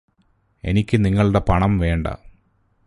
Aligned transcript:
എനിക്ക് 0.63 1.05
നിങ്ങളുടെ 1.05 1.39
പണം 1.39 1.79
വേണ്ട 1.79 2.07